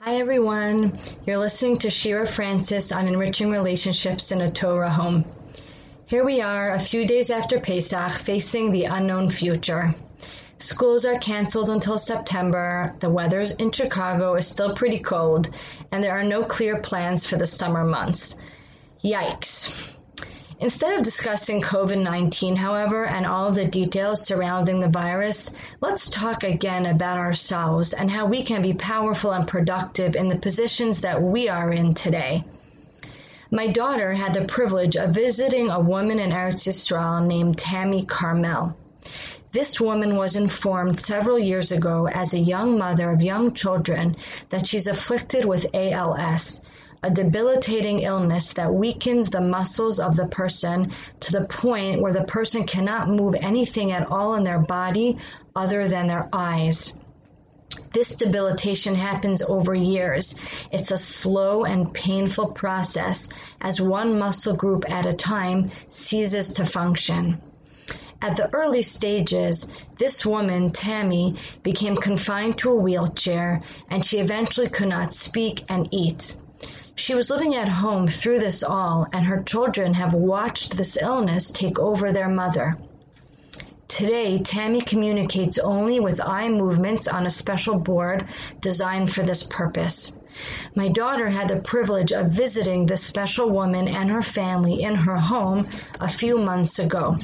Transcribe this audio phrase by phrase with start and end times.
[0.00, 5.24] Hi everyone, you're listening to Shira Francis on Enriching Relationships in a Torah Home.
[6.04, 9.94] Here we are, a few days after Pesach, facing the unknown future.
[10.58, 15.48] Schools are canceled until September, the weather in Chicago is still pretty cold,
[15.90, 18.36] and there are no clear plans for the summer months.
[19.02, 19.96] Yikes.
[20.58, 26.44] Instead of discussing COVID 19, however, and all the details surrounding the virus, let's talk
[26.44, 31.20] again about ourselves and how we can be powerful and productive in the positions that
[31.20, 32.42] we are in today.
[33.50, 38.74] My daughter had the privilege of visiting a woman in Eretz Yisrael named Tammy Carmel.
[39.52, 44.16] This woman was informed several years ago as a young mother of young children
[44.48, 46.62] that she's afflicted with ALS,
[47.02, 52.24] a debilitating illness that weakens the muscles of the person to the point where the
[52.24, 55.18] person cannot move anything at all in their body
[55.54, 56.92] other than their eyes.
[57.90, 60.36] This debilitation happens over years.
[60.70, 63.28] It's a slow and painful process
[63.60, 67.40] as one muscle group at a time ceases to function.
[68.22, 74.68] At the early stages, this woman, Tammy, became confined to a wheelchair and she eventually
[74.68, 76.36] could not speak and eat.
[76.98, 81.50] She was living at home through this all, and her children have watched this illness
[81.50, 82.78] take over their mother.
[83.86, 88.26] Today, Tammy communicates only with eye movements on a special board
[88.62, 90.18] designed for this purpose.
[90.74, 95.18] My daughter had the privilege of visiting this special woman and her family in her
[95.18, 95.68] home
[96.00, 97.18] a few months ago.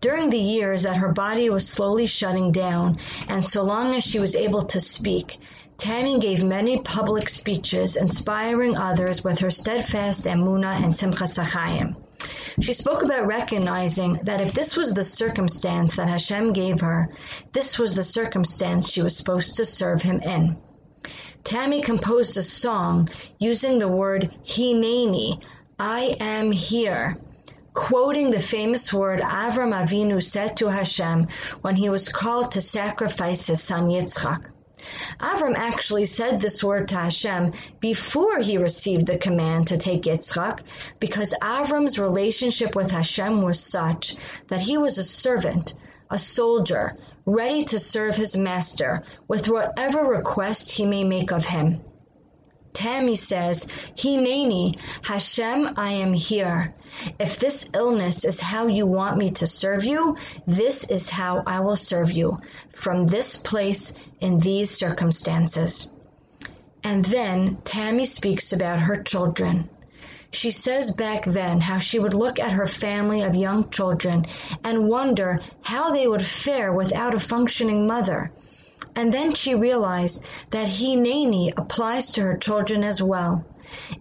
[0.00, 4.18] During the years that her body was slowly shutting down, and so long as she
[4.18, 5.38] was able to speak,
[5.80, 11.96] Tammy gave many public speeches inspiring others with her steadfast emuna and simchas chayim.
[12.60, 17.08] She spoke about recognizing that if this was the circumstance that Hashem gave her,
[17.54, 20.58] this was the circumstance she was supposed to serve him in.
[21.44, 25.42] Tammy composed a song using the word hineni,
[25.78, 27.16] I am here,
[27.72, 31.28] quoting the famous word Avram Avinu said to Hashem
[31.62, 34.50] when he was called to sacrifice his son Yitzchak.
[35.20, 40.60] Avram actually said this word to Hashem before he received the command to take Yitzchak,
[40.98, 44.16] because Avram's relationship with Hashem was such
[44.48, 45.74] that he was a servant,
[46.10, 46.96] a soldier,
[47.26, 51.82] ready to serve his master with whatever request he may make of him.
[52.72, 53.66] Tammy says,
[53.96, 56.74] Hineni, Hashem, I am here.
[57.18, 60.16] If this illness is how you want me to serve you,
[60.46, 62.38] this is how I will serve you,
[62.72, 65.88] from this place in these circumstances.
[66.84, 69.68] And then Tammy speaks about her children.
[70.32, 74.26] She says back then how she would look at her family of young children
[74.62, 78.30] and wonder how they would fare without a functioning mother
[78.96, 83.44] and then she realized that Hineni applies to her children as well.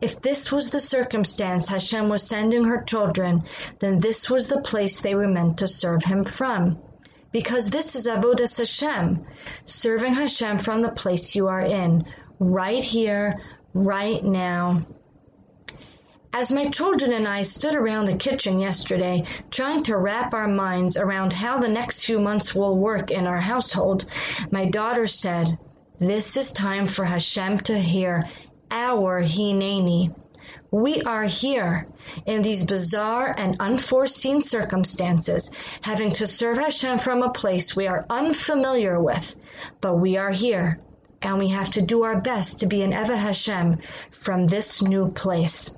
[0.00, 3.44] If this was the circumstance Hashem was sending her children,
[3.80, 6.78] then this was the place they were meant to serve Him from.
[7.32, 9.26] Because this is Avodas Hashem,
[9.66, 12.04] serving Hashem from the place you are in,
[12.38, 13.36] right here,
[13.74, 14.86] right now.
[16.30, 20.98] As my children and I stood around the kitchen yesterday trying to wrap our minds
[20.98, 24.04] around how the next few months will work in our household,
[24.50, 25.58] my daughter said,
[25.98, 28.28] This is time for Hashem to hear
[28.70, 30.14] our Hineni.
[30.70, 31.86] We are here
[32.26, 35.50] in these bizarre and unforeseen circumstances,
[35.80, 39.34] having to serve Hashem from a place we are unfamiliar with,
[39.80, 40.78] but we are here,
[41.22, 43.78] and we have to do our best to be an Eved Hashem
[44.10, 45.74] from this new place.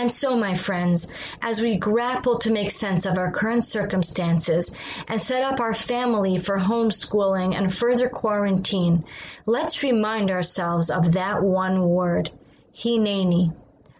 [0.00, 1.12] And so, my friends,
[1.42, 4.74] as we grapple to make sense of our current circumstances
[5.06, 9.04] and set up our family for homeschooling and further quarantine,
[9.44, 12.30] let's remind ourselves of that one word,
[12.74, 13.54] Hineni.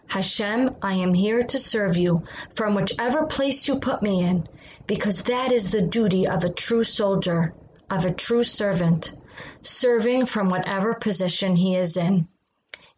[0.07, 2.25] Hashem, I am here to serve you
[2.55, 4.49] from whichever place you put me in,
[4.87, 7.53] because that is the duty of a true soldier,
[7.91, 9.15] of a true servant,
[9.61, 12.27] serving from whatever position he is in.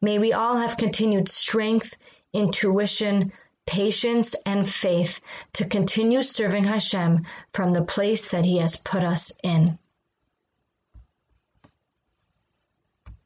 [0.01, 1.97] May we all have continued strength,
[2.33, 3.33] intuition,
[3.67, 5.21] patience, and faith
[5.55, 9.79] to continue serving Hashem from the place that He has put us in.